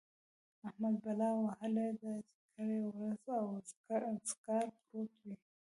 احمد 0.67 0.95
بلا 1.03 1.29
وهلی 1.43 1.89
دی؛ 2.01 2.15
کرۍ 2.53 2.75
ورځ 2.89 3.23
اوزګار 3.37 4.67
پروت 4.85 5.11
وي. 5.23 5.33